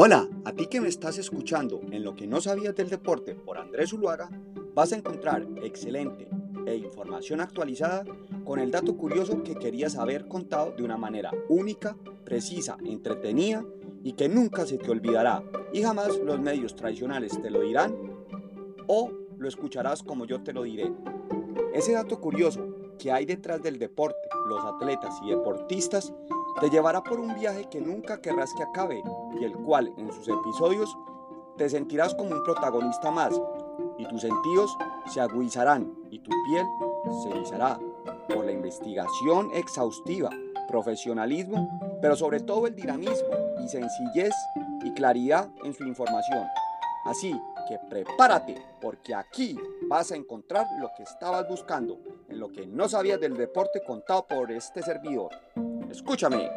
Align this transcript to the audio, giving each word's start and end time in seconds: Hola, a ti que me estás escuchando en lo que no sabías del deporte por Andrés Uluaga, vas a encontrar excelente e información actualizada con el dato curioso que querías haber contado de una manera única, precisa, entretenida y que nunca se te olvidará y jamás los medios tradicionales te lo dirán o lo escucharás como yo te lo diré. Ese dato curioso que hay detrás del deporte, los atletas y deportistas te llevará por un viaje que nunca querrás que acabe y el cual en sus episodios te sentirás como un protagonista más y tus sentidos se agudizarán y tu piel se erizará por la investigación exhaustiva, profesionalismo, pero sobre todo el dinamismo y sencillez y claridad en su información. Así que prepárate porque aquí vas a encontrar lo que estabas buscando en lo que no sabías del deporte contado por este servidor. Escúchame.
Hola, 0.00 0.28
a 0.44 0.52
ti 0.52 0.66
que 0.66 0.80
me 0.80 0.86
estás 0.86 1.18
escuchando 1.18 1.80
en 1.90 2.04
lo 2.04 2.14
que 2.14 2.28
no 2.28 2.40
sabías 2.40 2.76
del 2.76 2.88
deporte 2.88 3.34
por 3.34 3.58
Andrés 3.58 3.92
Uluaga, 3.92 4.30
vas 4.72 4.92
a 4.92 4.96
encontrar 4.96 5.44
excelente 5.60 6.28
e 6.66 6.76
información 6.76 7.40
actualizada 7.40 8.04
con 8.44 8.60
el 8.60 8.70
dato 8.70 8.96
curioso 8.96 9.42
que 9.42 9.56
querías 9.56 9.96
haber 9.96 10.28
contado 10.28 10.70
de 10.70 10.84
una 10.84 10.96
manera 10.96 11.32
única, 11.48 11.96
precisa, 12.24 12.78
entretenida 12.84 13.64
y 14.04 14.12
que 14.12 14.28
nunca 14.28 14.66
se 14.66 14.78
te 14.78 14.88
olvidará 14.88 15.42
y 15.72 15.82
jamás 15.82 16.16
los 16.18 16.38
medios 16.38 16.76
tradicionales 16.76 17.42
te 17.42 17.50
lo 17.50 17.62
dirán 17.62 17.92
o 18.86 19.10
lo 19.36 19.48
escucharás 19.48 20.04
como 20.04 20.26
yo 20.26 20.44
te 20.44 20.52
lo 20.52 20.62
diré. 20.62 20.92
Ese 21.74 21.90
dato 21.94 22.20
curioso 22.20 22.64
que 23.00 23.10
hay 23.10 23.26
detrás 23.26 23.60
del 23.64 23.80
deporte, 23.80 24.28
los 24.46 24.64
atletas 24.64 25.16
y 25.24 25.30
deportistas 25.30 26.12
te 26.60 26.70
llevará 26.70 27.02
por 27.02 27.20
un 27.20 27.34
viaje 27.34 27.68
que 27.70 27.80
nunca 27.80 28.20
querrás 28.20 28.52
que 28.54 28.64
acabe 28.64 29.02
y 29.40 29.44
el 29.44 29.52
cual 29.58 29.92
en 29.96 30.12
sus 30.12 30.28
episodios 30.28 30.96
te 31.56 31.68
sentirás 31.68 32.14
como 32.14 32.30
un 32.30 32.42
protagonista 32.42 33.10
más 33.10 33.40
y 33.96 34.06
tus 34.06 34.22
sentidos 34.22 34.76
se 35.06 35.20
agudizarán 35.20 35.92
y 36.10 36.18
tu 36.20 36.30
piel 36.46 36.66
se 37.22 37.30
erizará 37.30 37.78
por 38.28 38.44
la 38.44 38.52
investigación 38.52 39.50
exhaustiva, 39.54 40.30
profesionalismo, 40.68 41.98
pero 42.00 42.16
sobre 42.16 42.40
todo 42.40 42.66
el 42.66 42.74
dinamismo 42.74 43.28
y 43.62 43.68
sencillez 43.68 44.34
y 44.84 44.92
claridad 44.92 45.48
en 45.64 45.74
su 45.74 45.84
información. 45.84 46.46
Así 47.04 47.40
que 47.68 47.78
prepárate 47.88 48.56
porque 48.80 49.14
aquí 49.14 49.56
vas 49.88 50.12
a 50.12 50.16
encontrar 50.16 50.66
lo 50.78 50.90
que 50.96 51.04
estabas 51.04 51.48
buscando 51.48 51.98
en 52.28 52.38
lo 52.38 52.50
que 52.50 52.66
no 52.66 52.88
sabías 52.88 53.20
del 53.20 53.36
deporte 53.36 53.80
contado 53.86 54.26
por 54.26 54.50
este 54.50 54.82
servidor. 54.82 55.30
Escúchame. 55.90 56.50